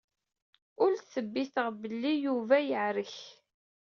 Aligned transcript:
Ul 0.83 0.93
tbiteɣ 1.13 1.67
belli 1.81 2.13
Yuba 2.23 2.57
yeɛrek. 2.67 3.15